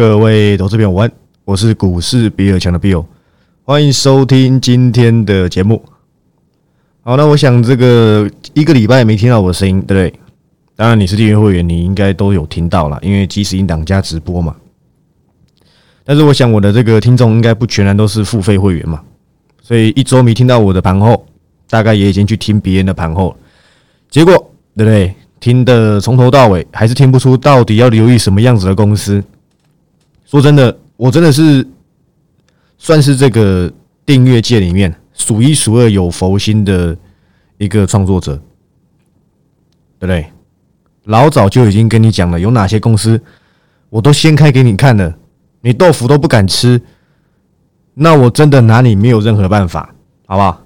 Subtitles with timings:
[0.00, 1.12] 各位投资朋友，晚，
[1.44, 3.04] 我是股市比尔强的 Bill，
[3.64, 5.84] 欢迎收听今天的节目。
[7.02, 10.20] 好，那我想这个一个礼拜没听到我的声音，对不对？
[10.74, 14.56] 当然你是订阅会员，你应该都有听到了，因为即时音档加直播嘛。
[16.02, 19.02] 但是我想我的这个听众应该不全然都是付费会员嘛，
[19.60, 21.26] 所以一周没听到我的盘后，
[21.68, 23.36] 大概也已经去听别人的盘后了，
[24.08, 24.32] 结果
[24.74, 25.14] 对不对？
[25.40, 29.22] 听的从头到尾还是听不出到底要留意什么样子的公司。
[30.30, 31.66] 说真的，我真的是
[32.78, 33.68] 算是这个
[34.06, 36.96] 订阅界里面数一数二有佛心的
[37.58, 38.36] 一个创作者，
[39.98, 40.24] 对不对？
[41.06, 43.20] 老早就已经跟你讲了，有哪些公司
[43.88, 45.12] 我都掀开给你看了，
[45.62, 46.80] 你豆腐都不敢吃，
[47.94, 49.92] 那我真的拿你没有任何办法，
[50.26, 50.62] 好不好？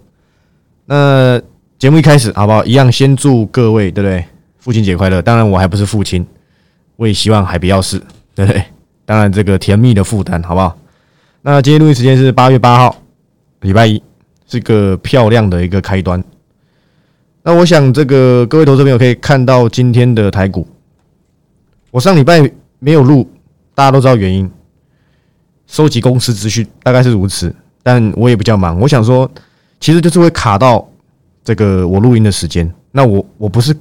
[0.85, 1.41] 那
[1.79, 2.63] 节目一开始，好不好？
[2.67, 4.23] 一样先祝各位，对不对？
[4.59, 5.23] 父亲节快乐！
[5.23, 6.27] 当然我还不是父亲，
[6.97, 7.99] 我也希望还不要是，
[8.35, 8.63] 对不对？
[9.05, 10.77] 当然这个甜蜜的负担，好不好？
[11.43, 12.97] 那今天录音时间是八月八号，
[13.61, 14.03] 礼拜一，
[14.47, 16.23] 是个漂亮的一个开端。
[17.43, 20.67] 那我想这个各位投资朋友可以看到今天的台股，
[21.91, 23.31] 我上礼拜没有录，
[23.75, 24.51] 大家都知道原因，
[25.67, 29.31] 收集公司资讯大概是如此，但我也比较忙，我想说，
[29.81, 30.89] 其实就是会卡到
[31.43, 32.73] 这个我录音的时间。
[32.91, 33.75] 那我我不是。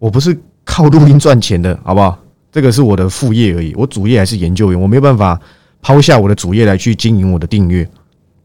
[0.00, 2.16] 我不是靠录音赚钱的，好不好？
[2.50, 3.74] 这个是我的副业而已。
[3.74, 5.40] 我主业还是研究员，我没有办法
[5.82, 7.88] 抛下我的主业来去经营我的订阅。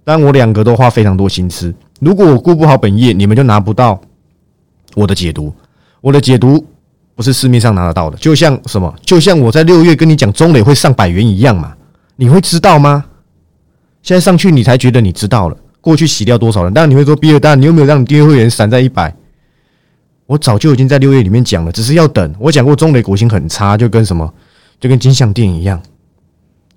[0.03, 1.73] 但我两个都花非常多心思。
[2.01, 3.99] 如果我顾不好本业，你们就拿不到
[4.95, 5.53] 我的解读。
[6.01, 6.65] 我的解读
[7.15, 8.93] 不是市面上拿得到的，就像什么？
[9.05, 11.73] 就像我在六月跟你讲中磊会上百元一样嘛？
[12.17, 13.05] 你会知道吗？
[14.01, 15.57] 现在上去你才觉得你知道了。
[15.79, 16.73] 过去洗掉多少人？
[16.73, 19.15] 但你会说，比尔，当然你有没有让你订阅会员散在一百？
[20.25, 22.33] 我早就已经在六月里面讲了，只是要等。
[22.39, 24.33] 我讲过中雷股性很差，就跟什么，
[24.80, 25.81] 就跟金像电影一样。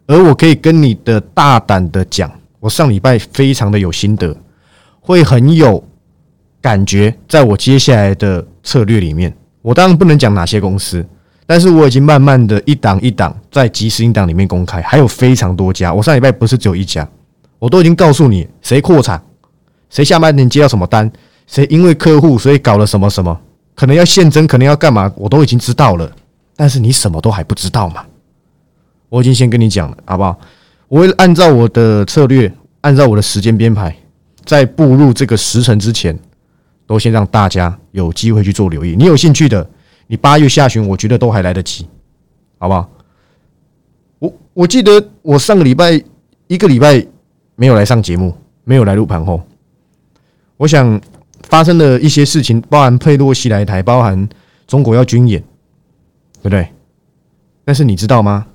[0.06, 2.30] 而我可以跟你的大胆的讲，
[2.60, 4.36] 我上礼拜非常的有心得，
[5.00, 5.82] 会很有
[6.60, 7.14] 感觉。
[7.28, 9.32] 在我接下来的策略里面，
[9.62, 11.04] 我当然不能讲哪些公司，
[11.46, 15.92] 但是我已经慢慢的一档一档在即时音档里面公开，还有非常多家。
[15.92, 17.08] 我上礼拜不是只有一家，
[17.58, 19.20] 我都已经告诉你谁扩产，
[19.90, 21.10] 谁下半年接到什么单。
[21.46, 23.40] 谁因为客户所以搞了什么什么，
[23.74, 26.10] 可能要现增，可能要干嘛，我都已经知道了。
[26.56, 28.04] 但是你什么都还不知道嘛？
[29.08, 30.36] 我已经先跟你讲了，好不好？
[30.88, 33.96] 我会按照我的策略，按照我的时间编排，
[34.44, 36.18] 在步入这个时辰之前，
[36.86, 38.96] 都先让大家有机会去做留意。
[38.96, 39.68] 你有兴趣的，
[40.06, 41.86] 你八月下旬，我觉得都还来得及，
[42.58, 42.90] 好不好？
[44.18, 46.02] 我我记得我上个礼拜
[46.48, 47.06] 一个礼拜
[47.54, 48.34] 没有来上节目，
[48.64, 49.40] 没有来录盘后，
[50.56, 51.00] 我想。
[51.56, 54.28] 发生的一些事情，包含佩洛西来台，包含
[54.66, 55.40] 中国要军演，
[56.42, 56.68] 对不对？
[57.64, 58.46] 但是你知道吗？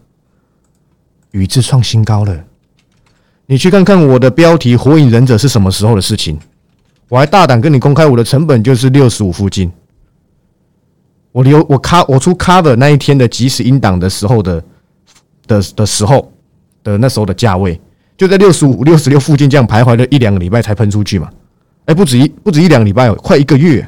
[1.31, 2.45] 宇智创新高了。
[3.47, 6.37] 你去看看我的标题《火影忍者》是什么时候的事情？
[7.09, 9.71] 我还大胆跟你公开，我的成本就是六十五附近。
[11.31, 14.63] 我留我卡我出 cover 那一天的即时音档的时候的
[15.47, 16.31] 的的时候
[16.83, 17.81] 的那时候的价位，
[18.15, 21.27] 就在六十五、六十六附近这样徘徊了一两个礼拜才喷出去嘛。
[21.85, 23.85] 哎，不止一不止一两个礼拜，快一个月，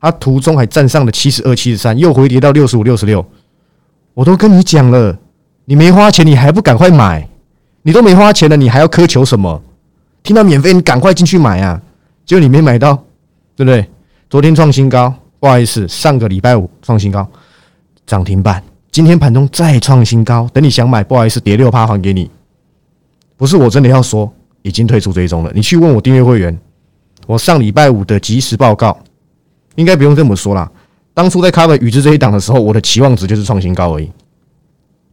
[0.00, 3.24] 它途中还站上了七十二、七十三，又回跌到六十五、六十六。
[4.14, 5.16] 我都跟你讲了，
[5.66, 7.28] 你没花钱，你还不赶快买？
[7.82, 9.62] 你都没花钱了，你还要苛求什么？
[10.22, 11.80] 听到免费，你赶快进去买啊！
[12.26, 12.94] 结果你没买到，
[13.56, 13.86] 对不对？
[14.28, 17.26] 昨天创新高，不好意思，上个礼拜五创新高，
[18.06, 18.62] 涨停板。
[18.90, 22.30] 今天盘中再创新高，等你想买，不好意思，跌六趴还给你。
[23.36, 24.30] 不是我真的要说，
[24.62, 25.50] 已经退出追踪了。
[25.54, 26.58] 你去问我订阅会员。
[27.30, 28.98] 我上礼拜五的即时报告，
[29.76, 30.68] 应该不用这么说啦。
[31.14, 34.10] 当初在 cover 宇智这一档的时候，我的期望值就是创新高而已，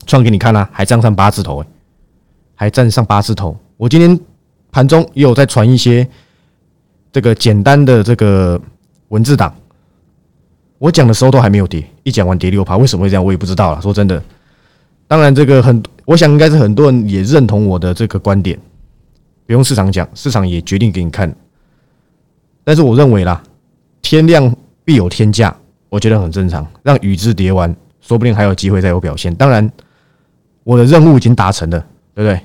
[0.07, 1.63] 创给你看啦，还站上八字头，
[2.55, 3.55] 还站上八字头。
[3.77, 4.19] 我今天
[4.71, 6.07] 盘中也有在传一些
[7.11, 8.59] 这个简单的这个
[9.09, 9.53] 文字档，
[10.79, 13.79] 我讲的时候都还没有跌，一讲完跌六趴，为什么会这样，我也不知道了。
[13.79, 14.19] 说真的，
[15.07, 18.59] 当然这个很，我想应该是很多人也认同我的这个观点，
[19.45, 21.31] 不用市场讲，市场也决定给你看。
[22.67, 23.41] 但是我认为啦，
[24.01, 24.53] 天量
[24.83, 25.55] 必有天价，
[25.87, 26.67] 我觉得很正常。
[26.83, 29.33] 让宇智叠完，说不定还有机会再有表现。
[29.33, 29.71] 当然，
[30.65, 31.79] 我的任务已经达成了，
[32.13, 32.41] 对不对？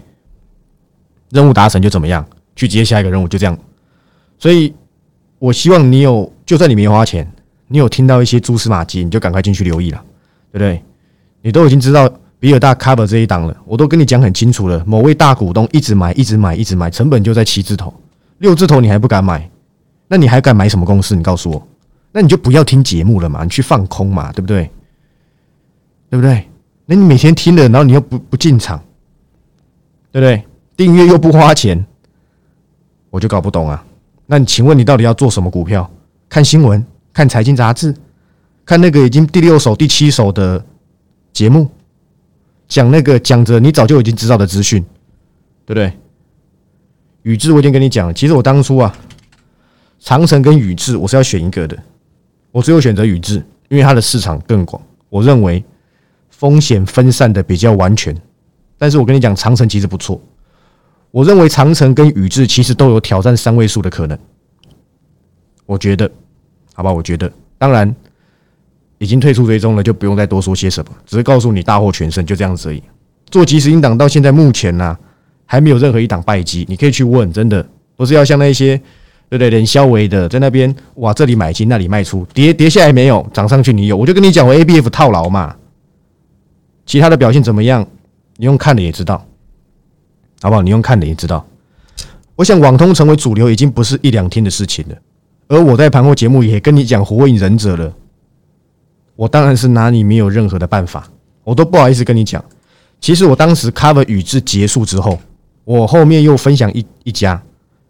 [1.30, 2.24] 任务达成就怎么样？
[2.54, 3.58] 去接下一个任务，就这样。
[4.38, 4.72] 所以，
[5.40, 7.28] 我希望你有，就算你没花钱，
[7.66, 10.00] 你有听到一些蛛丝马迹，你就赶快进去留意了，
[10.52, 10.80] 对不对？
[11.40, 12.08] 你都已经知道
[12.38, 14.84] 比尔大 cover 这一档了，我都跟你讲很清楚了。
[14.86, 17.92] 某位大股东一直买，一直买，一直买，成本就在七字头、
[18.38, 19.50] 六字头，你还不敢买？
[20.12, 21.16] 那你还敢买什么公司？
[21.16, 21.66] 你告诉我，
[22.12, 24.70] 那你就不要听节目了嘛，你去放空嘛，对不对？
[26.10, 26.46] 对不对？
[26.84, 28.78] 那你每天听了，然后你又不不进场，
[30.10, 30.44] 对不对？
[30.76, 31.82] 订阅又不花钱，
[33.08, 33.82] 我就搞不懂啊。
[34.26, 35.90] 那你请问你到底要做什么股票？
[36.28, 37.96] 看新闻，看财经杂志，
[38.66, 40.62] 看那个已经第六首、第七首的
[41.32, 41.70] 节目，
[42.68, 44.82] 讲那个讲着你早就已经知道的资讯，
[45.64, 45.90] 对不对？
[47.22, 48.94] 宇智我已经跟你讲了，其实我当初啊，
[50.02, 51.78] 长城跟宇智我是要选一个的，
[52.50, 53.36] 我最后选择宇智，
[53.68, 55.62] 因为它的市场更广，我认为
[56.28, 58.14] 风险分散的比较完全。
[58.76, 60.20] 但是我跟你讲，长城其实不错。
[61.12, 64.18] 我认为长城跟宇智其实都有挑战三位数的可能，
[65.66, 66.10] 我觉得，
[66.74, 67.94] 好吧，我觉得，当然
[68.98, 72.82] 已经退出追踪了，就不用再多说些什么，只是告诉你大获全胜，就这样子而已。
[73.30, 74.98] 做即时音档到现在目前呢，
[75.46, 77.64] 还没有任何一档败绩，你可以去问，真的。
[77.94, 78.80] 不是要像那些
[79.32, 85.56] 对不对，连肖维的在那边哇，这里买进那里卖出，跌跌下来没有，涨上去你有，我就跟你讲，我 A B F 套牢嘛，
[86.84, 87.86] 其他的表现怎么样，
[88.36, 89.26] 你用看的也知道。
[90.42, 90.60] 好不好？
[90.60, 91.46] 你用看的也知道。
[92.36, 94.96] 我想网通成为主流已经不是一两天的事情了。
[95.48, 97.90] 而我在盘后节目也跟你讲《火影忍者》了，
[99.16, 101.08] 我当然是拿你没有任何的办法，
[101.42, 102.44] 我都不好意思跟你讲。
[103.00, 105.18] 其实我当时 cover 宇智结束之后，
[105.64, 107.42] 我后面又分享一一家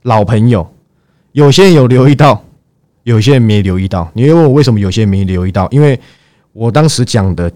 [0.02, 0.71] 老朋友，
[1.32, 2.42] 有些人有留意到，
[3.04, 4.10] 有些人没留意到。
[4.14, 5.68] 你会问我为什么有些人没留意到？
[5.70, 5.98] 因为
[6.52, 7.50] 我当时讲的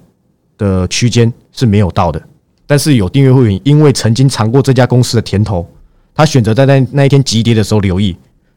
[0.58, 2.20] 的区间是没有到的。
[2.66, 5.64] 但是有订阅会员，因为曾经尝过这家公司的甜头，
[6.12, 8.16] 他选择在那那一天急跌的时候留意，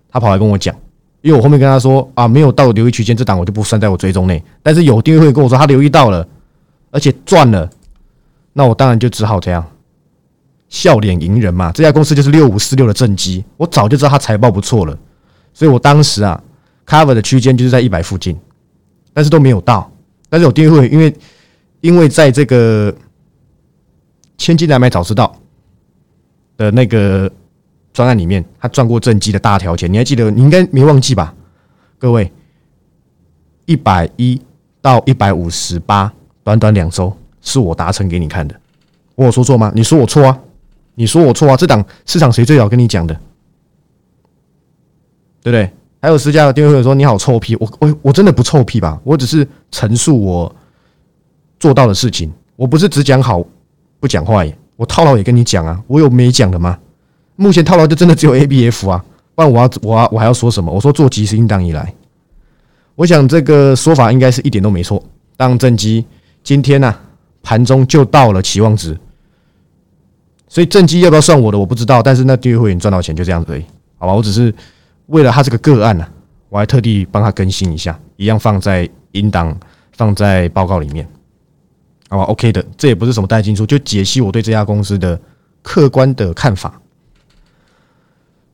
[0.10, 0.76] 他跑来跟我讲，
[1.22, 4.44] 因为我后面跟他说啊，没有到留意区间，这档我就不算在我追踪内。
[4.64, 6.28] 但是有订阅会员跟我说他留意到了，
[6.90, 7.70] 而且赚了，
[8.54, 9.64] 那我当然就只好这样
[10.70, 11.72] 笑脸迎人嘛。
[11.72, 14.98] 这家公司就是六五四六的正机，我早就知道他财报不错了，
[15.60, 16.42] 所以我当时啊
[16.86, 18.40] ，cover 的区间就是在一百附近，
[19.12, 19.92] 但是都没有到。
[20.30, 21.14] 但是有订阅会，因为
[21.82, 22.96] 因为在这个。
[24.38, 25.36] 千金难买早知道
[26.56, 27.30] 的那个
[27.92, 30.32] 专案里面，他赚过正机的大条钱，你还记得？
[30.32, 31.36] 你应该没忘记吧？
[31.98, 32.32] 各位，
[33.66, 34.42] 一百一
[34.82, 38.58] 到一百五十八，短短两周是我达成给你看的。
[39.16, 39.74] 我有说错吗？
[39.76, 40.40] 你说我错啊？
[40.96, 41.58] 你说我错啊？
[41.58, 43.20] 这档市场谁最早跟你讲的？
[45.42, 45.72] 对不对？
[46.02, 49.00] 还有私家的订阅会员说你好臭屁，我我我真的不臭屁吧？
[49.04, 50.56] 我只是陈述我
[51.60, 53.44] 做到的事情，我不是只讲好。
[54.02, 56.80] 不讲话耶，我套牢也跟你讲啊，我有没讲的吗？
[57.36, 59.04] 目前套牢就真的只有 A B F 啊，
[59.36, 60.72] 不然我要我要我还要说什么？
[60.72, 61.94] 我说做即时应当以来，
[62.96, 65.04] 我想这个说法应该是一点都没错。
[65.36, 66.06] 当正机
[66.46, 66.96] 今天呢
[67.44, 68.98] 盘中就到了期望值，
[70.48, 73.62] 所以正机要不要算我的我不知道，但是那订阅会员赚到钱就这样子，
[73.98, 74.14] 好吧？
[74.14, 74.56] 我只是
[75.10, 76.08] 为了他这个个案呢，
[76.50, 79.56] 我还特地帮他更新一下，一样放在音档
[79.92, 81.08] 放在报告里面。
[82.10, 85.20] 好吧，OK 的，这也不是什么带进出，就解析我对这家公司的
[85.62, 86.82] 客观的看法。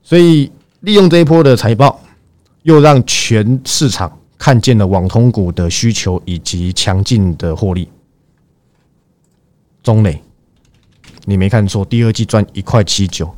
[0.04, 2.00] 所以利用这一波的财报，
[2.64, 7.90] 又让全市场看见了网通股的需求以及强劲的获利。
[9.82, 10.22] 中磊，
[11.26, 13.34] 你没看错，第二季赚一块七九，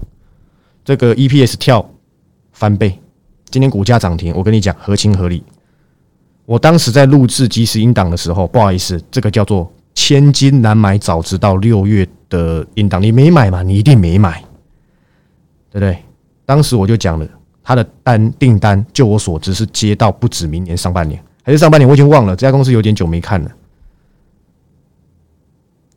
[0.84, 1.88] 这个 EPS 跳
[2.54, 3.00] 翻倍，
[3.49, 5.44] 今天股价涨停，我跟你讲合情合理。
[6.45, 9.71] 我当时在录制即时音档的时候，不好意思，这个叫做。
[9.99, 13.63] 千金难买早知道，六月的应当你没买嘛？
[13.63, 14.39] 你一定没买，
[15.71, 15.97] 对不对？
[16.45, 17.27] 当时我就讲了，
[17.63, 22.35] 他的单订单，就我所知是接到不止明年上半年，还是上半年，我已经忘了。
[22.35, 23.51] 这家公司有点久没看了。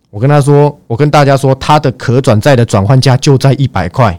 [0.09, 4.19] 我跟他说，我跟大家说，他的可转债的转换价就在一百块，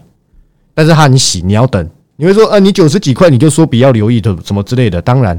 [0.75, 1.89] 但是他很喜，你要等。
[2.21, 5.01] 你会说，呃，你九十几块，你就说比较留意的什么之类的。
[5.01, 5.35] 当然，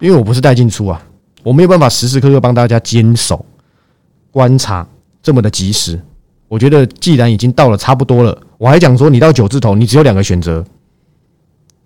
[0.00, 1.00] 因为我不是带进出啊，
[1.44, 3.46] 我没有办法时时刻刻帮大家坚守。
[4.32, 4.84] 观察
[5.22, 5.96] 这么的及时，
[6.48, 10.64] 我觉得既然已经到了差不多了，我还讲说你到九字头，你只有两个选择：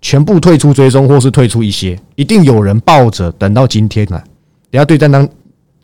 [0.00, 2.00] 全部退出追踪，或是退出一些。
[2.14, 4.16] 一定有人抱着等到今天啊，
[4.70, 5.28] 等下对账单，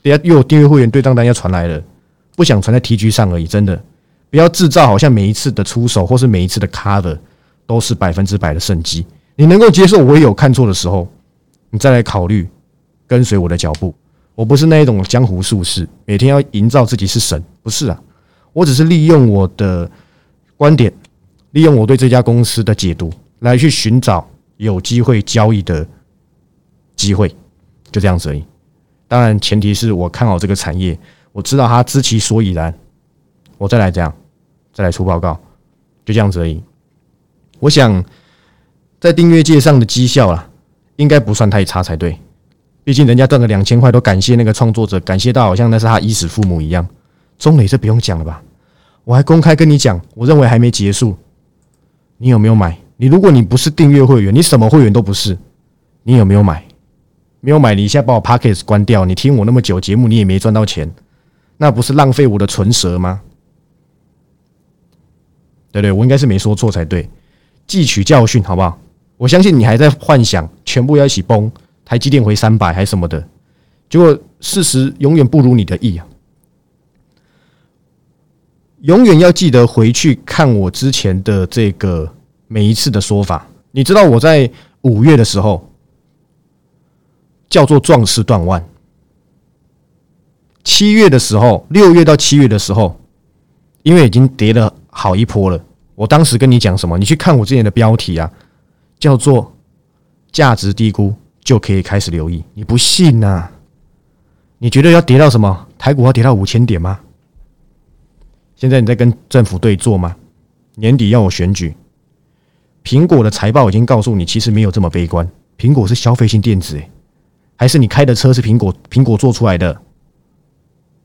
[0.03, 1.79] 等下又有订阅会员对账单要传来了，
[2.35, 3.47] 不想传在 T G 上而已。
[3.47, 3.79] 真的
[4.31, 7.19] 不要制造好像每一次的出手或是每一次的 cover
[7.69, 9.07] 都是百分之百的胜机。
[9.37, 11.07] 你能够接受我也有看错的时候，
[11.69, 12.49] 你再来考虑
[13.07, 13.95] 跟随我的脚步。
[14.35, 18.03] 我不是那一种江湖术士，每天要营造自己是神，不是啊。
[18.53, 19.89] 我只是利用我的
[20.57, 20.93] 观点，
[21.51, 25.87] 利用我对这家公司的解读，来去寻找有机会交易的
[26.97, 27.29] 机会，
[27.93, 28.43] 就这样子而已。
[29.07, 30.99] 当然，前提是我看好这个产业，
[31.33, 32.73] 我知道它知其所以然，
[33.57, 34.13] 我再来这样，
[34.73, 35.35] 再来出报告，
[36.05, 36.63] 就这样子而已。
[37.59, 38.05] 我想
[39.01, 40.49] 在订阅界上的绩效啊，
[40.97, 42.19] 应该不算太差才对。
[42.85, 46.87] 毕竟人家赚了两千块，都感谢那个创作者，感谢到好像那是他衣食父母一样。
[47.39, 48.43] 中磊这不用讲了吧？
[49.05, 51.17] 我还公开跟你讲，我认为还没结束。
[52.17, 52.77] 你有没有买？
[52.97, 55.39] 你如果你不是订阅会员，你什么会员都不是，
[56.03, 56.65] 你有没有买？
[57.41, 60.91] 没有买，你现在把我 Pockets 关掉，你听我那么久节目，你也没赚到钱，
[61.57, 63.21] 那不是浪费我的唇舌吗？
[65.71, 67.09] 对对，我应该是没说错才对，
[67.69, 68.77] 汲取教训好不好？
[69.19, 71.51] 我相信你还在幻想全部要一起崩，
[71.85, 73.23] 台积电回三百还是什么的，
[73.91, 76.07] 结果事实永远不如你的意啊！
[78.83, 82.09] 永远要记得回去看我之前的这个
[82.47, 83.47] 每一次的说法。
[83.73, 84.49] 你知道我在
[84.83, 85.69] 五月的时候
[87.51, 88.65] 叫做壮士断腕，
[90.63, 92.99] 七月的时候，六月到七月的时候，
[93.83, 95.65] 因为已经跌了好一波了。
[95.99, 96.97] 我当时跟你讲什么？
[96.97, 98.31] 你去看我之前的标题啊，
[99.01, 99.53] 叫做
[100.31, 102.45] 价值低估就可以开始留意。
[102.55, 103.49] 你不信呐？
[104.59, 105.67] 你觉得要跌到什么？
[105.77, 107.01] 台股要跌到五千点吗？
[108.55, 110.15] 现在你在跟政府对坐吗？
[110.77, 111.75] 年底要我选举，
[112.85, 115.29] 苹果的财报已经告诉你，其实没有这么悲观。
[115.59, 116.89] 苹果是消费性电子，诶，
[117.57, 119.77] 还是你开的车是苹果苹果做出来的？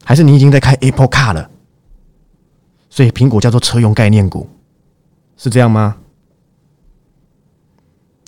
[0.03, 1.49] 还是你已经在开 Apple Car 了？
[2.91, 4.47] 所以苹果叫做车用概念股，
[5.37, 5.97] 是这样吗？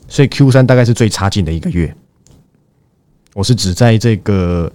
[0.07, 1.95] 所以 Q 三大概是最差劲的一个月。
[3.33, 4.71] 我是指在这个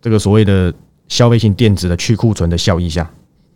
[0.00, 0.72] 这个所谓的
[1.08, 3.10] 消费性电子的去库存的效益下。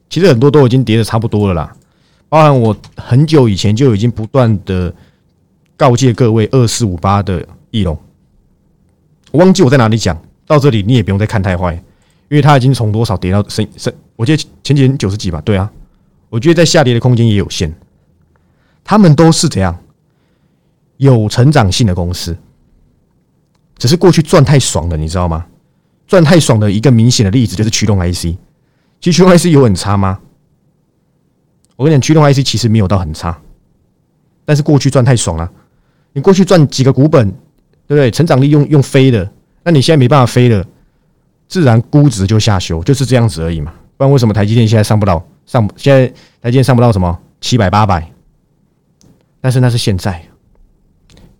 [0.09, 1.73] 其实很多都已经跌的差不多了啦，
[2.29, 4.93] 包含我很久以前就已经不断的
[5.77, 7.97] 告诫各位二四五八的翼龙，
[9.31, 11.75] 我忘记我在哪里讲到这里，你也不用再看太坏，
[12.29, 15.71] 因为它已经从多少跌到升升，我记得前几天九十几吧，对啊，
[16.31, 17.71] 我觉得在下跌的空间也有限，
[18.83, 19.79] 他们都是怎样
[20.97, 22.35] 有成长性的公司，
[23.77, 25.47] 只是过去赚太爽了，你知道吗？
[26.07, 28.37] 赚太爽的一个明显的例子就是驱动 IC。
[29.01, 30.19] 其实驱动 IC 有很差吗？
[31.77, 33.41] 我跟你讲，驱动 IC 其实没有到很差，
[34.45, 35.51] 但是过去赚太爽了。
[36.13, 37.31] 你过去赚几个股本，
[37.87, 38.11] 对不对？
[38.11, 39.33] 成长力用用飞的，
[39.63, 40.65] 那你现在没办法飞了，
[41.49, 43.73] 自然估值就下修，就是这样子而已嘛。
[43.97, 45.69] 不然为什么台积电现在上不到上？
[45.77, 46.07] 现在
[46.41, 48.09] 台积电上不到什么七百八百？
[49.41, 50.23] 但是那是现在，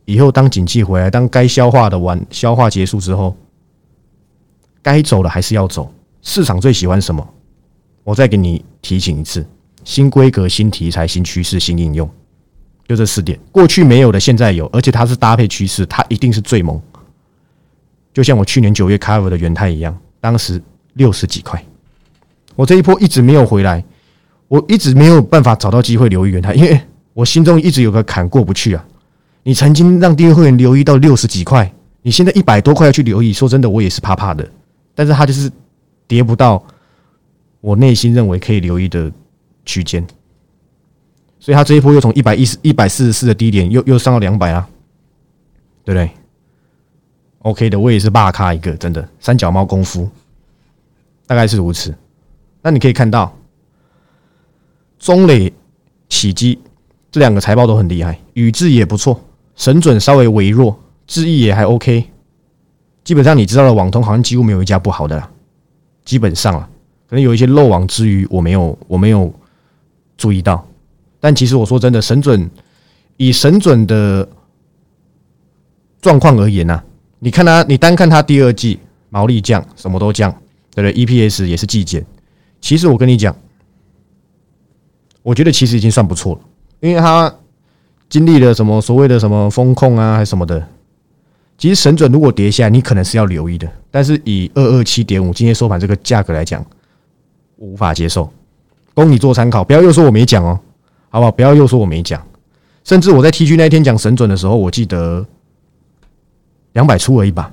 [0.05, 3.37] 以后当景气回来，当该消化的完消化结束之后，
[4.83, 5.95] 该走的还是要走。
[6.23, 7.25] 市场最喜欢什么？
[8.03, 9.47] 我再给你提醒一次：
[9.85, 12.11] 新规格、新题材、新趋势、新应用，
[12.89, 13.39] 就这四点。
[13.53, 16.83] 过去没有的，现在有，而且它是搭配趋势，它一定是最猛。
[18.13, 20.61] 就像我去年九月 cover 的元泰一样，当时
[20.95, 21.65] 六十几块，
[22.57, 23.85] 我这一波一直没有回来，
[24.51, 26.81] 我一直没有办法找到机会留意元泰，因为
[27.15, 28.85] 我心中一直有个坎过不去啊。
[29.45, 34.47] 你曾经让订阅会员留意到六十几块，你现在一百多块要去留意，说真的，我也是怕怕的。
[34.93, 35.49] 但是它就是
[36.09, 36.61] 跌不到。
[37.61, 39.13] 我内心认为可以留意的
[39.67, 40.03] 区间，
[41.39, 44.67] 所以它这一波又从一百一十一百四十四的低点又又上到两百啊，
[45.85, 46.11] 对不对
[47.41, 50.09] ？OK 的，我也是霸咖一个，真的三脚猫功夫，
[51.27, 51.95] 大概是如此。
[52.63, 53.31] 那你可以看到，
[55.01, 55.53] 中磊、
[56.09, 56.57] 起基
[57.11, 59.19] 这两个财报都很厉害，宇智也不错，
[59.57, 62.05] 神准稍微微弱，智毅也还 OK。
[63.03, 65.29] 基本上你知道的网通好像几乎没有一家不好的了，
[66.05, 66.69] 基本上了。
[67.09, 69.35] 可能有一些漏网之鱼，我没有，我没有
[70.17, 70.65] 注意到。
[71.19, 72.49] 但其实我说真的，神准
[73.17, 74.29] 以神准的
[76.01, 76.81] 状况而言呢，
[77.19, 78.79] 你看他，你单看他第二季
[79.09, 80.31] 毛利降，什么都降，
[80.75, 82.05] 对不对？EPS 也是季减。
[82.61, 83.35] 其实我跟你讲，
[85.23, 86.41] 我觉得其实已经算不错了，
[86.81, 87.33] 因为它
[88.09, 90.67] 经历了什么所谓的什么风控啊，还是什么的。
[91.59, 93.71] 其实神准如果跌下来，你可能是要留意的。
[93.91, 96.65] 但是以二二七点五今天收盘这个价格来讲，
[97.57, 98.33] 无法接受，
[98.95, 100.59] 供你做参考，不要又说我没讲哦，
[101.11, 101.31] 好不好？
[101.31, 102.27] 不要又说我没讲，
[102.83, 105.27] 甚至我在 T G 那一天讲神准的时候，我记得
[106.73, 107.53] 两百出而已吧。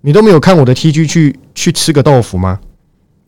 [0.00, 2.58] 你都没有看我的 T G 去去吃个豆腐吗？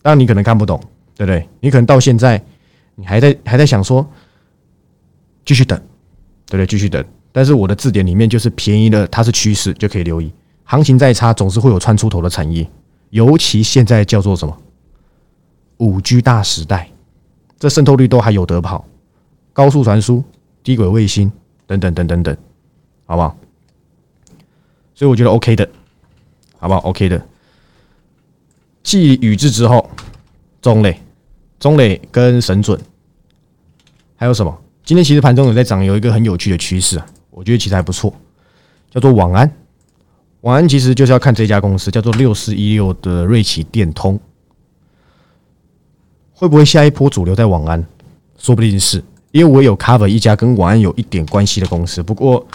[0.00, 0.80] 当然你可能看不懂，
[1.14, 1.47] 对不对？
[1.61, 2.42] 你可能到现在
[2.99, 4.05] 你还在还在想说
[5.45, 5.78] 继续等，
[6.47, 6.67] 对不对？
[6.67, 7.05] 继续等。
[7.31, 10.33] 但是我的字典里面就是便宜的，它是趋势就可以留意，
[10.64, 12.69] 行情再差总是会有穿出头的产业，
[13.11, 14.59] 尤其现在叫做什么？
[15.76, 16.90] 五 G 大时代，
[17.57, 18.85] 这渗透率都还有得跑，
[19.52, 20.25] 高速传输、
[20.64, 21.31] 低轨卫星
[21.69, 22.37] 等等等等等，
[23.07, 23.37] 好不好？
[24.97, 25.71] 所以我觉得 OK 的，
[26.59, 27.25] 好不好？OK 的。
[28.83, 29.88] 继宇智之后，
[30.61, 31.00] 中磊、
[31.61, 32.79] 中磊跟沈准，
[34.17, 34.57] 还有什么？
[34.85, 38.15] 今天其实盘中有在涨，有一个很有趣的趋势啊，我觉得其实还不错，
[38.91, 39.50] 叫做网安。
[40.43, 44.19] 网安其实就是要看这家公司，叫做六四一六的瑞奇电通。
[46.33, 47.85] 会不会下一波主流在网安？
[48.38, 52.47] 说不定是，因为我有 cover 一家跟网安有一点关系的公司，不过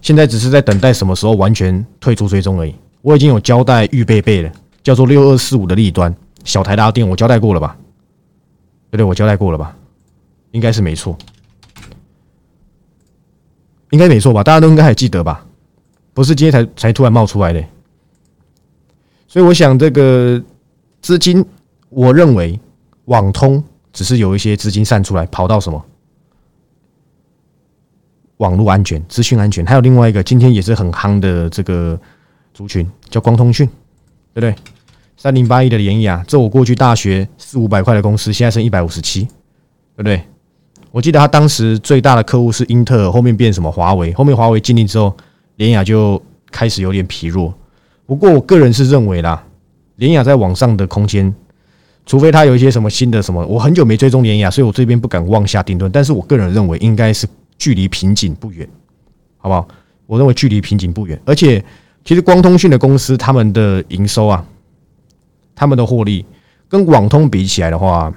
[0.00, 2.74] 现在只是在等待什么时候完全退出追踪而已。
[3.02, 4.50] 我已经有交代预备备了，
[4.82, 7.76] 叫做六二四五的利端小台达电，我交代过了吧？
[8.96, 9.76] 对，我交代过了吧？
[10.52, 11.16] 应该是没错，
[13.90, 14.42] 应该没错吧？
[14.42, 15.44] 大家都应该还记得吧？
[16.14, 17.62] 不是今天才才突然冒出来的，
[19.28, 20.42] 所以我想这个
[21.02, 21.44] 资金，
[21.90, 22.58] 我认为
[23.04, 23.62] 网通
[23.92, 25.84] 只是有一些资金散出来，跑到什么
[28.38, 32.00] 网络安全、资讯安全，还有另外一个今天也是很夯的这个
[32.54, 33.66] 族群叫光通讯，
[34.32, 34.54] 对不对？
[35.16, 39.22] 三零八一的联雅，这我过去大学四五百块的公司，现在剩一百五十七，
[39.96, 40.22] 对不对？
[40.90, 45.14] 我记得他当时最大的客户是英特尔，后面变什么华为，后面华为禁令之后。
[45.56, 47.54] 联雅就开始有点疲弱，
[48.04, 49.42] 不过我个人是认为啦，
[49.94, 51.34] 联雅在网上的空间，
[52.04, 55.90] 除非它有一些什么新的什么，我很久没追踪联雅，所以我这边不敢妄下定论。
[55.90, 58.68] 但是我个人认为应该是距离瓶颈不远，
[59.38, 59.66] 好不好？
[60.04, 61.64] 我认为距离瓶颈不远，而且
[62.04, 64.44] 其实光通讯的公司他们的营收啊，
[65.56, 66.24] 他们的获利
[66.68, 68.14] 跟网通比起来的话，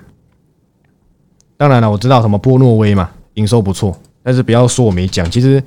[1.57, 5.63] 当然了，我知道什么波诺威嘛，营收不错，但是不要说我没讲，其实。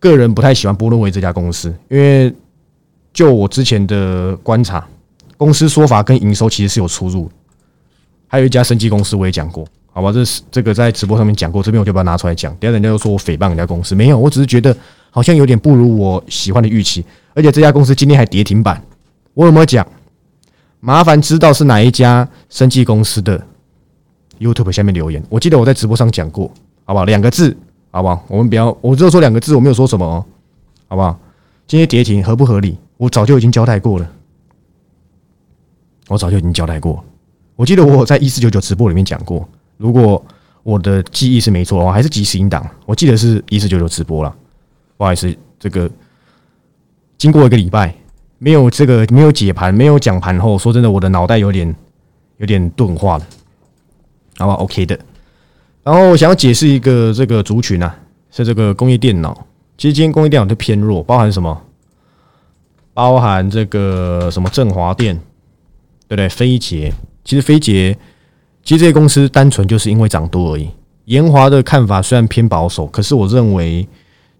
[0.00, 2.30] 个人不太喜欢波诺威这家公司，因为
[3.14, 4.86] 就我之前的观察，
[5.38, 7.26] 公司说法跟营收其实是有出入。
[8.26, 12.54] 还有一家生技公司我也讲过，好吧，这是这个在直播上面讲过，这边我就把它拿出来讲。
[12.56, 14.76] 等下人家又说我诽谤人家公司，没有，我只是觉得
[15.08, 17.02] 好像有点不如我喜欢的预期，
[17.32, 18.78] 而且这家公司今天还跌停板。
[19.32, 19.86] 我有没有讲？
[20.84, 23.42] 麻烦知道是哪一家生技公司的
[24.38, 25.24] YouTube 下面留言。
[25.30, 26.46] 我记得我在直播上讲过，
[26.84, 27.06] 好不好？
[27.06, 27.56] 两个字。
[27.90, 28.22] 好不好？
[28.26, 30.26] 我们不要，我只有说两个字，我没有说什么哦，
[30.88, 31.16] 好不好？
[31.66, 32.76] 今天跌停合不合理？
[32.96, 34.10] 我早就已经交代过了，
[36.08, 37.02] 我早就已经交代过。
[37.54, 40.22] 我记得我在一四九九直播里面讲过，如果
[40.64, 44.36] 我的记忆是没错的话，还是即时音档，我记得是一四九九直播了。
[44.96, 45.88] 不好意思，这个
[47.16, 47.94] 经过一个礼拜，
[48.44, 51.74] 没有这个没有解盘，没有讲盘后，说真的，我的脑袋有点
[52.36, 53.26] 有点钝化了，
[54.36, 54.98] 好吧？OK 的。
[55.82, 57.96] 然后我想要解释一个这个族群啊，
[58.30, 59.46] 是这个工业电脑。
[59.78, 61.58] 其实今天工业电脑都偏弱，包含什么？
[62.92, 65.16] 包含这个什么振华电，
[66.06, 66.28] 对不对？
[66.28, 66.92] 飞捷，
[67.24, 67.96] 其实飞捷，
[68.62, 70.68] 其实这些公司单纯就是因为涨多而已。
[71.06, 73.88] 研华的看法虽然偏保守，可是我认为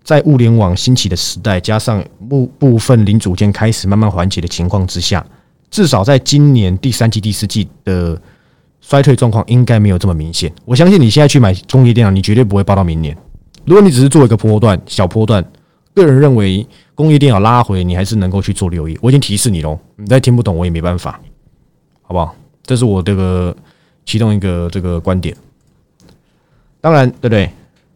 [0.05, 5.27] 在物联网兴起的时代，加上部部分零组件开始慢慢缓解的情况之下，
[5.71, 8.21] 至少在今年第三季、第四季的。
[8.87, 10.53] 衰退状况应该没有这么明显。
[10.67, 13.17] 我相信你现在去买工业电脑，你绝对不会报到明年。
[13.64, 15.43] 如果你只是做一个波段、小波段，
[15.95, 18.99] 个人认为工业电脑拉回，你还是能够去做留意。
[19.01, 21.19] 我已经提示你喽，你再听不懂我也没办法，
[22.03, 22.37] 好不好？
[22.62, 23.57] 这是我这个
[24.05, 25.35] 其中一个这个观点。
[26.83, 27.49] 当然，对不对？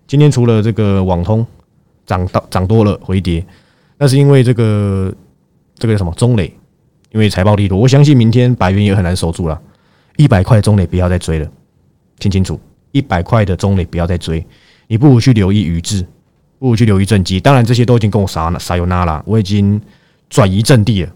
[0.07, 1.47] 今天除了这个网通
[2.09, 3.47] 涨到涨多了回跌，
[3.99, 5.14] 那是因为这个
[5.77, 6.53] 这个什么中磊，
[7.12, 9.61] 因为财报力度，我相信明天白云也很难守住了。
[10.16, 11.49] 一百块中磊不要再追了，
[12.18, 12.59] 听清楚，
[12.90, 14.44] 一百块的中磊不要再追，
[14.88, 16.05] 你不如去留意宇智，
[16.59, 17.38] 不如去留意正机。
[17.38, 19.81] 当然，这些都已经跟我撒撒油那啦，我已经
[20.29, 21.12] 转移阵地了。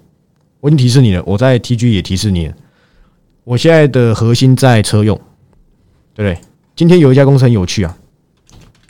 [0.60, 2.54] 我已经提示你了，我在 TG 也提示你了。
[3.42, 5.20] 我现在的核心在车用，
[6.14, 6.40] 对不对？
[6.76, 7.98] 今天有一家公司很有趣啊，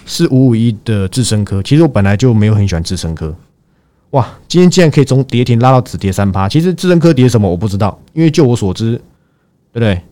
[0.06, 1.62] 是五五一的智深科。
[1.62, 3.34] 其实我本来就没有很喜欢智深科，
[4.10, 6.48] 哇，今天竟然可以从跌停拉到止跌三趴。
[6.48, 9.00] 其实智深科跌什么我不知道，因为就我所知。
[9.74, 10.02] 对不对？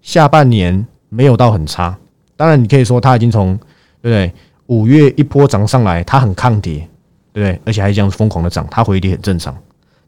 [0.00, 1.94] 下半年没有到很差，
[2.38, 3.54] 当然你可以说它已经从
[4.00, 4.32] 对不对？
[4.68, 6.88] 五月一波涨上来，它很抗跌，
[7.30, 7.60] 对不对？
[7.66, 9.54] 而且还这样疯狂的涨，它回跌很正常。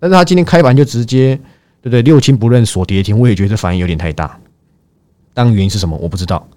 [0.00, 1.36] 但是它今天开盘就直接
[1.82, 2.00] 对不对？
[2.00, 4.40] 六亲不认锁跌停，我也觉得反应有点太大。
[5.34, 5.94] 当原因是什么？
[5.98, 6.48] 我不知道。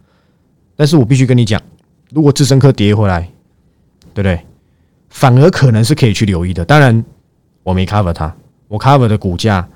[0.78, 1.62] 但是我必须跟你讲，
[2.12, 3.22] 如果智深科跌回来，
[4.14, 4.40] 对不对？
[5.10, 6.64] 反而可能是可以去留意的。
[6.64, 7.04] 当然
[7.64, 8.34] 我没 cover 它，
[8.68, 9.68] 我 cover 的股价，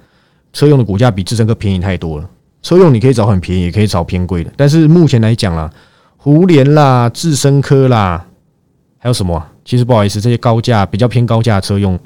[0.52, 2.30] 车用的股价比智深科便宜太多了。
[2.62, 4.52] 车用你可以找很便宜，也可以找偏贵的。
[4.56, 5.72] 但是目前来讲啦，
[6.18, 8.26] 胡联啦、智深科啦，
[9.00, 9.44] 还有什么？
[9.66, 12.00] 其实不好意思，这些高价比较偏高价车用，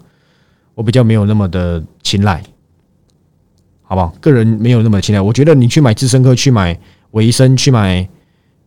[0.74, 2.42] 我比较没有那么的青睐，
[3.84, 4.14] 好不好？
[4.22, 5.22] 个人没有那么青睐。
[5.22, 6.80] 我觉得你去买智深科，去买
[7.12, 8.08] 维生，去买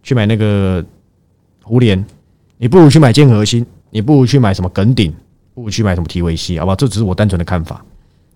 [0.03, 0.85] 去买那个
[1.70, 2.04] 胡联，
[2.59, 5.14] 你不如去买建核心，你不如去买什么耿鼎，
[5.54, 6.74] 不如去买什么 TVC，，好不好？
[6.76, 7.85] 这只是我单纯的看法。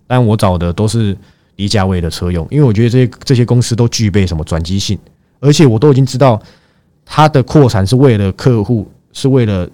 [0.07, 1.15] 但我找的都是。
[1.57, 4.99] 低价位的车用，因为我觉得这些这些公司都具备什么转机性，
[5.39, 6.37] 而且我都已经知道
[7.05, 9.65] 它的扩产是为了客户，是为了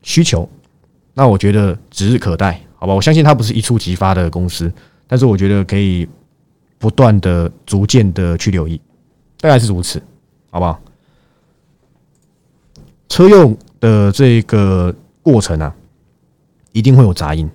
[0.00, 0.48] 需求，
[1.12, 2.94] 那我觉得指日可待，好吧？
[2.94, 4.72] 我相信它不是一触即发的公司，
[5.06, 6.08] 但是我觉得可以
[6.78, 8.80] 不断的、逐渐的去留意，
[9.42, 10.02] 大概是如此，
[10.50, 10.80] 好不好？
[13.18, 15.74] 车用的这个过程啊，
[16.70, 17.50] 一定会有杂音。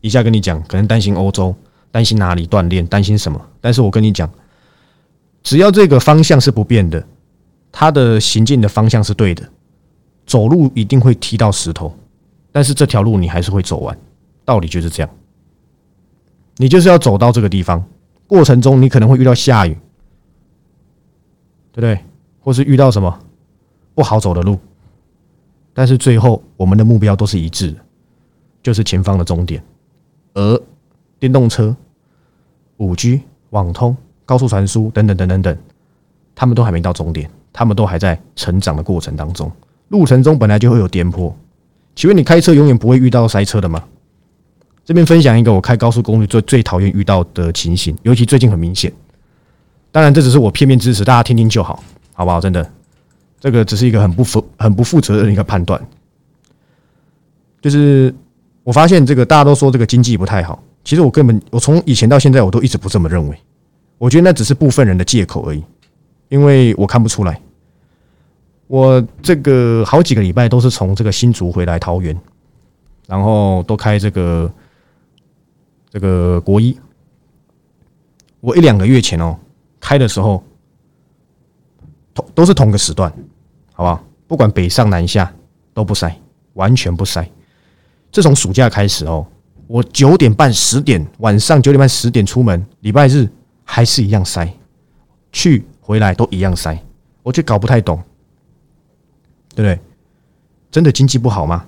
[0.00, 1.54] 一下跟你讲，可能担心欧洲，
[1.90, 3.38] 担心哪里断裂，担心什么？
[3.60, 4.26] 但是我跟你讲，
[5.42, 7.06] 只要这个方向是不变的，
[7.70, 9.46] 它的行进的方向是对的，
[10.24, 11.94] 走路一定会踢到石头，
[12.50, 13.94] 但是这条路你还是会走完，
[14.46, 15.10] 道理就是这样。
[16.56, 17.84] 你就是要走到这个地方，
[18.26, 19.76] 过程中你可能会遇到下雨，
[21.70, 21.98] 对不对？
[22.40, 23.18] 或是遇到什么
[23.94, 24.58] 不好走的路，
[25.74, 27.74] 但是最后我们的目标都是一致，
[28.62, 29.62] 就是前方的终点。
[30.34, 30.62] 而
[31.18, 31.74] 电动车、
[32.76, 35.56] 五 G、网通、高速传输等等等等等，
[36.34, 39.50] 他们都还没到终点，他们都还在成长的过程当中。
[39.88, 41.32] 路程中本来就会有颠簸，
[41.94, 43.84] 请问你开车永远不会遇到塞车的吗？
[44.84, 48.92] 这边分享一个我开高速公路最最讨厌遇到的情形，尤其最近很明显。
[49.92, 52.40] 当然，这只是我片面支持，大家听听就好，好不好？
[52.40, 52.68] 真的，
[53.42, 55.78] 这个只是一个很不负、很不负责任的一个判断，
[57.60, 58.14] 就是。
[58.64, 63.36] 我发现这个大家都说这个经济不太好，其实我根本我从以前到现在我都一直不这么认为。
[63.98, 65.64] 我觉得那只是部分人的借口而已，
[66.28, 67.40] 因为我看不出来。
[68.68, 72.16] 我这个好几个礼拜都是从这个新竹回来桃园，
[73.08, 74.48] 然后都开这个
[75.90, 76.78] 这个国一。
[78.38, 79.36] 我一两个月前哦
[79.80, 80.40] 开的时候，
[82.14, 83.12] 同都是同个时段，
[83.72, 84.04] 好不好？
[84.26, 85.32] 不管北上南下
[85.74, 86.14] 都不塞，
[86.54, 87.28] 完全不塞。
[88.10, 89.26] 自从暑假开始哦，
[89.66, 93.28] 我九点半、十点晚上九点半、十点出门，礼拜日
[93.64, 94.48] 还是一样塞，
[95.32, 96.78] 去回来都一样塞，
[97.22, 98.02] 我就搞不太懂，
[99.54, 99.80] 对不对？
[100.70, 101.64] 真的经济不好吗？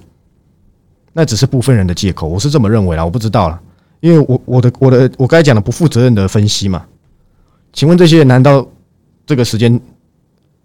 [1.13, 3.61] 那只是部分人的借口，我是这么认为啦，我不知道了，
[4.01, 6.85] 因为我我的我的我刚才讲的不负责任的分析嘛。
[7.73, 8.67] 请问这些人难道
[9.27, 9.81] 这个时间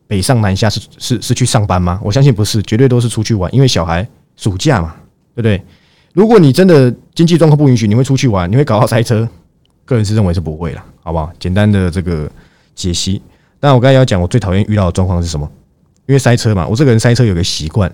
[0.10, 2.02] 北上南下是是是去上班吗？
[2.04, 4.96] 我相信不是，绝对都是出去玩，因为小孩暑假嘛。
[5.36, 5.64] 对不对？
[6.12, 9.26] 如果你真的经济状况不允许，你会出去玩，你会搞到塞车？
[9.86, 11.32] 个人是认为是不会了，好不好？
[11.40, 12.30] 简单的这个
[12.76, 13.22] 解析。
[13.58, 15.50] 但我刚才要讲，我最讨厌遇到的状况是什么？
[16.08, 17.90] 因为塞车嘛，我这个人塞车有个习惯，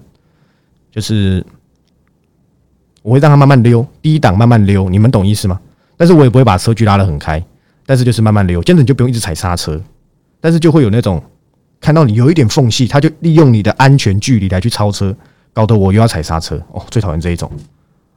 [0.92, 1.46] 就是
[3.04, 5.60] 我会让他慢慢溜，低档慢慢溜，你们懂意思吗？
[5.96, 7.44] 但是我也不会把车距拉得很开，
[7.86, 9.80] 但是就是慢慢溜，这样子你就不用一直踩刹车，
[10.42, 11.22] 但是就会有那种
[11.80, 15.16] 看到你有一点缝隙，他就利用你的安全距离来去超车。
[15.54, 17.50] 搞得我又要踩刹车哦，最讨厌这一种。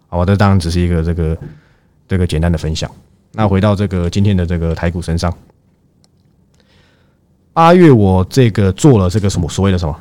[0.09, 1.39] 好，这当然只是一个这个
[2.09, 2.91] 这个简单的分享。
[3.31, 5.33] 那回到这个今天的这个台股身上，
[7.53, 9.97] 八月我这个做了这个什么所谓的什么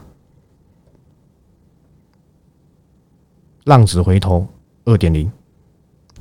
[3.65, 4.47] 浪子回头
[4.85, 5.31] 二点零，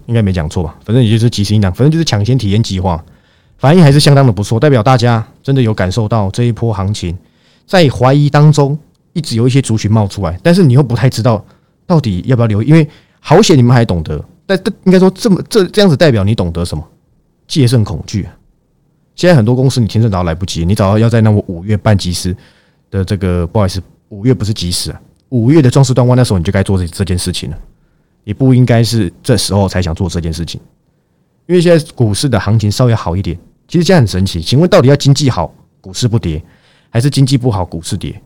[0.05, 0.77] 应该没讲错吧？
[0.85, 3.03] 反正也就是即时应档，反正就是抢先体验计划，
[3.59, 7.17] 反应还是相当的不错，代表大家真的有感受到这一波行情，
[7.67, 8.79] 在怀疑当中。
[9.13, 11.43] 一直有一些族群冒出来，但是你又不太知道
[11.87, 12.87] 到底要不要留意，因为
[13.19, 16.87] 好险你们还懂得，但应该说这么这这样子代表你懂得什么？
[17.49, 18.29] 戒慎恐惧。
[19.15, 22.37] 现在很多公司你听证早来不及，你早要要在那我五月办集时
[22.91, 27.59] 的这个，不好意思，五月不是集时啊，五月的壮士断腕那时候你就该做这这件事情了，
[28.23, 30.61] 你不应该是这时候才想做这件事情，
[31.47, 34.41] 因为现在股市的行情稍微好一点，其实这样很神奇。
[34.41, 36.43] 请问到底要经济好股市不跌，
[36.91, 38.21] 还是经济不好股市跌？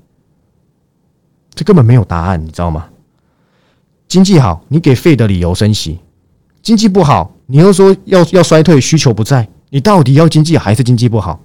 [1.55, 2.89] 这根本没有答案，你知道吗？
[4.09, 5.99] 经济好，你给废的理由升息；
[6.63, 9.47] 经济不好，你又说要要衰退，需求不在。
[9.69, 11.41] 你到底要经济还是经济不好？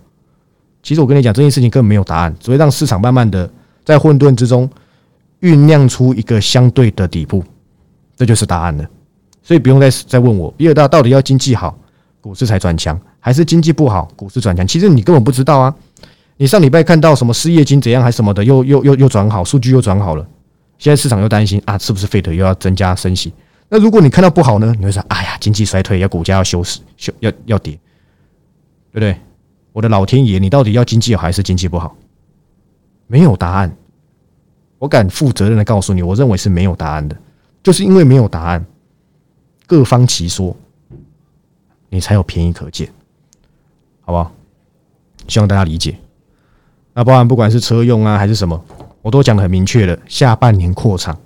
[0.82, 3.50] 其实我跟你讲，这件事情根本没有答案，只会让市场慢慢的
[3.84, 4.70] 在混沌之中
[5.42, 7.44] 酝酿出一个相对的底部，
[8.16, 8.86] 这就是答案了。
[9.44, 11.78] 所以不用再再问我，比尔大到底要经济好，
[12.22, 14.68] 股市才转强，还是经济不好，股市转强？
[14.68, 15.76] 其实你根本不知道啊。
[16.38, 20.24] 你上礼拜看到什么失业金怎样还什么的，又又又又转好，数据又转好了。
[20.78, 23.34] 现在市场又担心啊，是不是费德又要增加升息？
[23.68, 24.76] 那如果你看到不好呢？
[24.78, 27.74] 你会说，哎呀，经济衰退，要股价要休市，休要要跌，
[28.92, 29.18] 对不对？
[29.74, 31.98] 我的老天爷，你到底要经济好还是经济不好？
[33.08, 33.76] 没有答案。
[34.78, 37.18] 我敢负责任的告诉你，我认为是没有答案的，
[37.64, 38.64] 就是因为没有答案，
[39.66, 40.56] 各方其说，
[41.90, 42.88] 你才有便宜可见，
[44.06, 44.32] 好不好？
[45.28, 45.98] 希望大家理解。
[46.94, 48.64] 那包含不管是车用啊还是什么，
[49.02, 49.98] 我都讲的很明确了。
[50.08, 51.20] 下半年扩厂，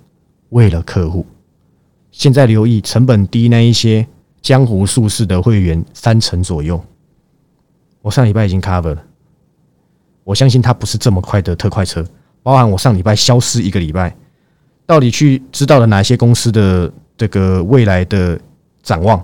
[0.48, 1.24] 为了客户，
[2.10, 4.06] 现在留意成本低那一些
[4.40, 6.82] 江湖术士的会员三成左右。
[8.00, 9.04] 我上礼拜已经 cover 了，
[10.24, 12.04] 我相信它不是这么快的特快车。
[12.42, 14.16] 包含我上礼拜消失一个礼拜，
[14.86, 18.40] 到底去知道了哪些公司的这个未来的
[18.82, 19.22] 展望，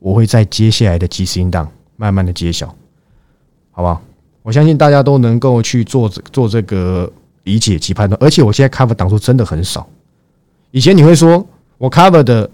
[0.00, 2.66] 我会在接下来的即时应当慢慢的揭晓，
[3.72, 4.00] 好不好？
[4.42, 7.10] 我相信大家都能够去做做这个
[7.42, 9.86] 理解及判断，而且我现在 cover 档数真的很少。
[10.70, 11.44] 以前你会说
[11.78, 12.48] 我 cover 的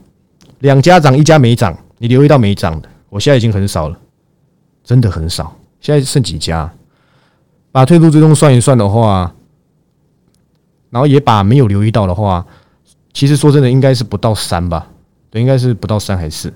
[0.60, 3.98] 两家涨一家没涨，你留意到没涨的，我现在已经很少了，
[4.82, 5.54] 真的很少。
[5.80, 6.72] 现在剩几家？
[7.72, 9.34] 把退出追踪算一算的话，
[10.90, 12.46] 然后也把没有留意到的话，
[13.12, 14.86] 其实说真的，应该是不到三吧？
[15.30, 16.52] 对，应该是不到三还是？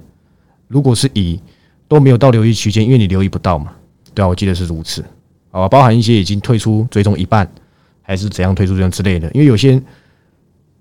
[0.68, 1.40] 如果是以
[1.88, 3.72] 都没有到留意区间，因为你留意不到嘛。
[4.14, 5.05] 对啊，我记得是如此。
[5.51, 7.49] 啊，包含一些已经退出追踪一半，
[8.03, 9.31] 还是怎样退出这样之类的。
[9.33, 9.81] 因为有些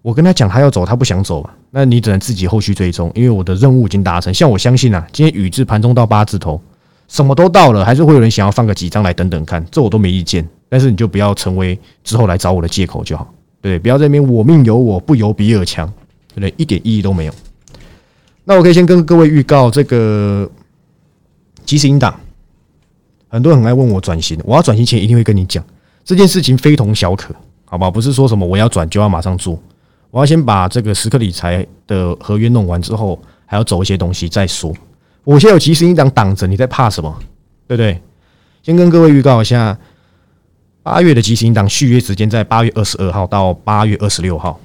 [0.02, 3.12] 我跟他讲他要走，他不想走嘛，那你只能自己后续追踪。
[3.16, 4.34] 因为我的任务已经达成。
[4.34, 6.62] 像我相信啊，今天宇智盘中到八字头。
[7.08, 10.44] 什么都到了，还是会有人想要放个几张来等等看，这我都没意见。
[10.68, 15.88] 但是你就不要成为之后来找我的借口就好，对不要在那边我命由我不由比尔强，
[16.30, 16.52] 对不对？
[16.58, 17.34] 一点意义都没有。
[18.44, 20.50] 那我可以先跟各位预告这个
[21.66, 22.14] 即时音档，
[23.28, 25.64] 很多人很爱问我转型，我要转型前一定会跟你讲
[26.04, 27.34] 这件事情非同小可，
[27.66, 27.90] 好吧？
[27.90, 29.60] 不是说什么我要转就要马上做，
[30.12, 34.74] 我要先把这个时刻理财的合约弄完之后，还要走一些东西再说。
[35.24, 37.18] 我现在有即时音档挡着，你在怕什么？
[37.68, 38.00] 对不对？
[38.62, 39.78] 先跟各位预告一下，
[40.84, 44.60] 八月的即时音档续约时间在八月二十二号到八月二十六号。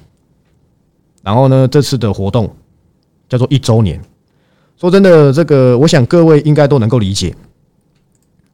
[1.23, 2.55] 然后呢，这次的活动
[3.27, 3.99] 叫做一周年。
[4.81, 7.35] 说真的，这个我想各位应该都能够理解。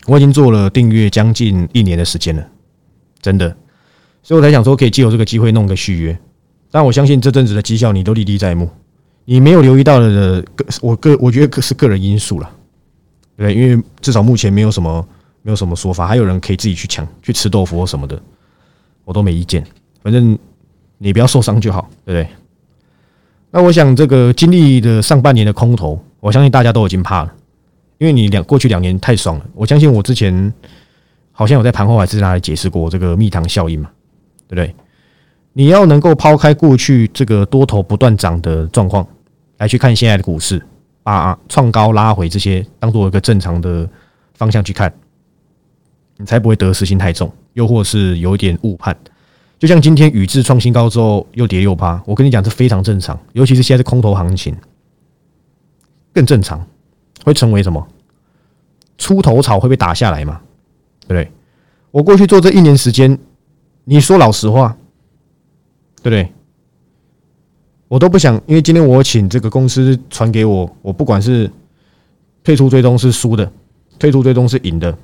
[0.08, 2.46] 我已经做了订阅将近一年的时间了，
[3.22, 3.56] 真的，
[4.22, 6.20] 所以我才想说可以借由这个机会弄个续约。
[6.70, 8.70] 但我相信这阵子的绩效你都历历在目。
[9.24, 12.50] 你没有留意到的个，我个我觉得是个人因素了，
[13.38, 15.06] 对，因为至少目前没有什么
[15.44, 18.22] 没有什么说法，还有人可以自己去抢去吃豆腐或什么的，
[19.06, 19.66] 我都没意见，
[20.04, 20.38] 反正
[20.98, 22.30] 你不要受伤就好，对不对？
[23.52, 27.34] 那我想这个经历的上半年的空头，我相信大家都已经怕了，
[28.00, 30.54] 因为你两过去两年太爽了，我相信我之前
[31.32, 33.90] 好像有在盘后还是哪里解释过这个蜜糖效应嘛，
[34.46, 34.76] 对不对？
[35.54, 39.08] 你要能够抛开过去这个多头不断涨的状况。
[39.60, 40.62] 来去看现在的股市，
[41.02, 43.90] 把创高拉回这些当做一个正常的
[44.36, 44.94] 方向去看，
[46.18, 48.96] 你才不会得失心太重，又或是有点误判。
[49.58, 54.56] 就像今天宇智创新高之后又跌又趴，我跟你讲这非常正常，尤其是现在是空头行情，
[56.18, 56.66] 更正常，
[57.24, 57.88] 会成为什么？
[58.98, 60.42] 出头草会被打下来嘛？
[61.02, 61.32] 对不对？
[61.92, 63.16] 我过去做这一年时间，
[63.84, 64.76] 你说老实话，
[66.02, 66.34] 对不对？
[67.88, 71.52] 我都不想，因为今天我请这个公司传给我，我不管是
[72.44, 73.52] 退出追踪是输的，
[74.00, 74.98] 退出追踪是赢的，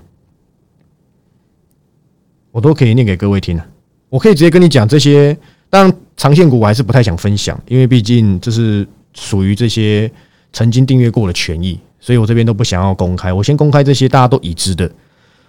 [2.49, 3.67] 我都可以念给各位听啊。
[4.09, 5.37] 我可以直接跟你讲这些，
[5.69, 10.11] 当然长线股我还是不太想分享，因为毕竟这是属于这些
[10.53, 13.33] 曾经订阅过的权益，所以我这边都不想要公开。
[13.33, 14.89] 我先公开这些大家都已知的。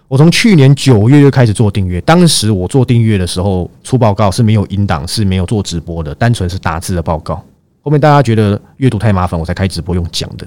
[0.08, 7.42] 我从去年九月就开始做订阅，当时我做订阅的时候出报告是没有音档，是没有做直播的，单纯是打字的报告。
[7.82, 10.46] 后面大家觉得阅读太麻烦，我才开直播用讲的。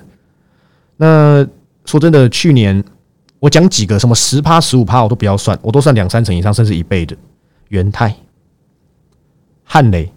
[0.95, 1.47] 那
[1.85, 2.83] 说真的，去年
[3.39, 7.15] 我讲几个什么十趴、十五趴，我都不要算，我都算两三成以上，甚至一倍的。
[7.69, 8.15] 元泰、
[9.63, 10.11] 汉雷、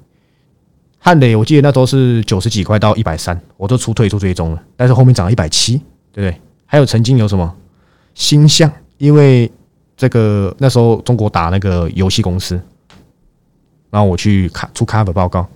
[1.02, 5.78] 汉雷，我记得那时候是九十几块到一百三，我都出退出追踪了，但是后面涨了一百七，
[6.12, 6.40] 对不对？
[6.66, 7.56] 还有曾经有什么
[8.14, 8.70] 星象？
[8.98, 9.50] 因为
[9.96, 12.60] 这个那时候中国打那个游戏公司，
[13.88, 15.48] 然后我去卡出 cover 报告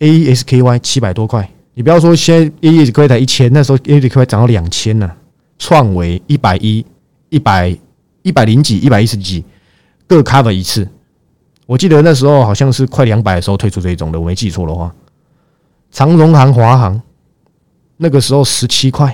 [0.00, 4.08] ，A E S K Y 七百多块，你不要说现在 A E S K Y 才一千，那时候 A E S
[4.10, 5.10] K Y 涨到两千呢，
[5.58, 6.84] 创维一百一、
[7.30, 7.74] 一百
[8.20, 9.42] 一百零几、一百一十几
[10.06, 10.86] 各 cover 一次，
[11.70, 14.92] 我记得那时候好像是快两百的时候推出这一种的，我没记错的话，
[15.92, 17.00] 长荣航、华航
[17.96, 19.06] 那个时候十七块，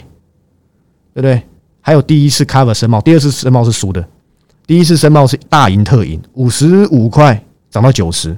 [1.13, 1.43] 对不对？
[1.83, 4.03] 还有第一次 cover 申茂，第二次申茂是输的。
[4.67, 7.39] 第一次申茂是大赢特赢，五十五块
[7.69, 8.31] 涨到九十，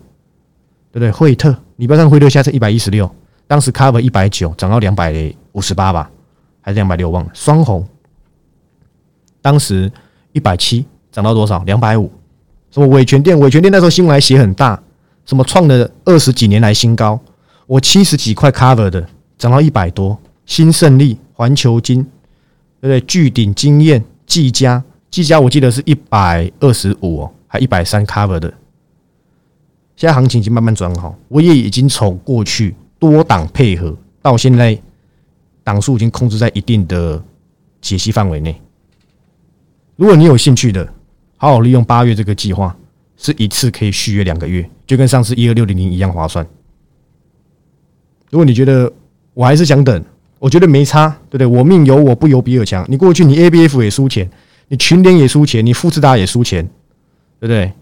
[0.90, 1.12] 对不对？
[1.12, 3.08] 惠特，你不要看惠特，现在是一百一十六，
[3.46, 6.10] 当时 cover 一百九，涨到两百五十八吧，
[6.60, 7.08] 还是两百六？
[7.08, 7.30] 忘了。
[7.34, 7.86] 双红，
[9.40, 9.88] 当时
[10.32, 11.62] 一百七，涨到多少？
[11.62, 12.10] 两百五。
[12.70, 13.38] 什么伟全店？
[13.38, 14.80] 伟全店那时候新闻还写很大，
[15.24, 17.20] 什么创了二十几年来新高。
[17.66, 20.18] 我七十几块 cover 的，涨到一百多。
[20.46, 22.06] 新胜利、环球金。
[22.80, 23.00] 对不对？
[23.08, 28.48] 巨鼎经验、技嘉、技嘉，我记得是一百二十五哦，还一百三 cover 的。
[29.96, 34.80] 现在行情已经慢慢转好，我也已经从过去多档配合，到现在
[35.64, 37.20] 档数已经控制在一定的
[37.80, 38.62] 解析范围内。
[39.96, 40.88] 如果你有兴趣的，
[41.38, 42.76] 好好利用八月这个计划，
[43.16, 46.46] 是一次可以续约两个月，就跟上次一二六零零一样划算。
[48.30, 48.92] 如果你觉得
[49.32, 50.04] 我还是想等。
[50.40, 51.46] 我觉得没差，对不对？
[51.48, 52.86] 我命由我不由比尔强。
[52.88, 54.30] 你过去你 ABF 也输钱，
[54.68, 56.64] 你群联也输钱，你富士达也输钱，
[57.40, 57.72] 对不对？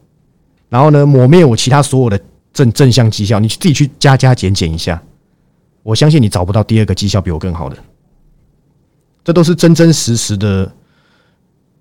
[0.71, 2.19] 然后呢，抹灭我其他所有的
[2.55, 5.03] 正正向绩效，你自己去加加减减一下，
[5.83, 7.77] 我相信你找不到第二个绩效比我更好的。
[9.23, 10.73] 这都是真真实实的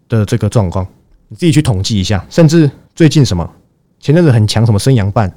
[0.09, 0.85] 的这个状况，
[1.27, 2.25] 你自己去统计一下。
[2.29, 3.49] 甚至最近什么
[3.99, 5.31] 前阵子很强，什么升阳半，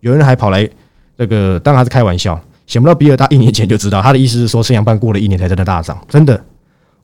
[0.00, 0.68] 有人还跑来
[1.16, 2.40] 这个，当然是开玩笑。
[2.66, 5.96] 想不到比尔大一年前就知道，他的意思是说，升阳半过了一年才真的大涨。
[6.08, 6.44] 真的，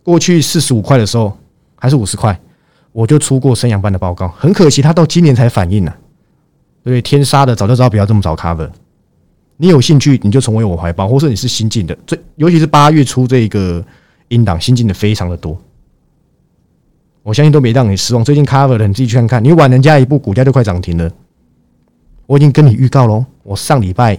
[0.03, 1.37] 过去四十五块的时候
[1.77, 2.39] 还是五十块。
[2.91, 5.95] 我就出过升阳班的报告，很可惜他到今年才反应呢。
[6.85, 8.69] 对，天杀的，早就知道不要这么早 cover。
[9.57, 13.83] 你有兴趣你就成为我怀抱，或是你是新进的，最尤其是八月初这个
[14.29, 15.57] 音档新进的非常的多，
[17.23, 18.25] 我相信都没让你失望。
[18.25, 21.11] 最近 cover 的你自己去看看，你晚人家一步，股价就快涨停了。
[22.27, 24.19] 我已经跟你预告喽，我上礼拜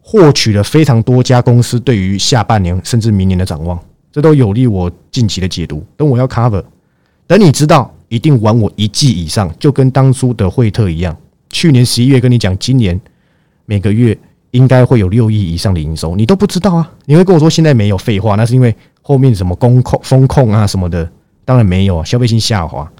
[0.00, 3.78] 获取了非常多家公司对于下半年甚至明年的展望。
[4.12, 5.84] 这都有利我近期的解读。
[5.96, 6.64] 等我要 cover，
[7.26, 11.14] 等你知道，一定晚我一季以上，就跟当初的惠特一样。
[11.50, 12.98] 去年十一月跟你讲，今年
[13.66, 14.16] 每个月
[14.52, 16.90] 应该会有六亿以上的营收，你都不知道啊？
[17.04, 18.36] 你会跟我说现在没有废话？
[18.36, 18.74] 那是因为
[19.08, 21.08] 后面什么风控、风控啊什么的，
[21.44, 22.04] 当然没有啊。
[22.04, 22.90] 消费性下滑，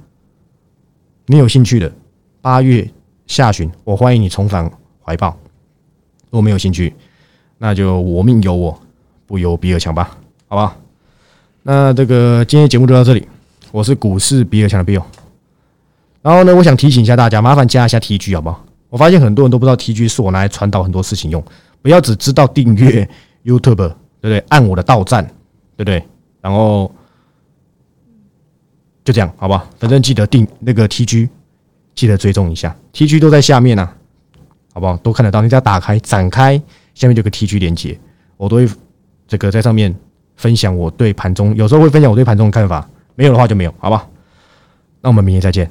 [1.27, 1.93] 你有兴趣的，
[2.41, 2.89] 八月
[3.27, 4.71] 下旬我欢迎你重返
[5.03, 5.37] 怀抱。
[6.31, 6.95] 如果没有兴趣，
[7.59, 8.81] 那就我命由我
[9.27, 10.17] 不由比尔强吧，
[10.47, 10.77] 好吧？
[11.65, 13.27] 那这个今天节目就到这里，
[13.73, 15.03] 我是股市比尔强的 Bill。
[16.23, 18.65] 然后呢，我想提醒一下大家，麻烦加一下 TG 好不好？
[18.91, 21.43] 我发现很多人都不知道 TG 是我拿来传导很多事情用，
[21.83, 23.09] 不要只知道订阅
[23.45, 23.75] YouTube，对
[24.21, 24.39] 不对？
[24.51, 25.29] 按我的到站，
[25.77, 26.03] 对不对？
[26.41, 26.91] 然后
[29.05, 29.69] 就这样，好吧？
[29.79, 31.29] 反正记得定那个 TG，
[31.95, 33.89] 记得追踪一下，TG 都在下面呢，
[34.73, 34.97] 好不好？
[34.99, 36.61] 都看得到，你只要打开展开，
[36.95, 37.99] 下面就有个 TG 连接，
[38.37, 38.69] 我都会
[39.29, 39.95] 这个在上面。
[40.37, 44.07] 分享我对盘中有时候会分享我对盘中的看法，没有的话就没有，好吧？
[45.01, 45.71] 那我们明天再见，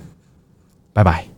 [0.92, 1.35] 拜拜。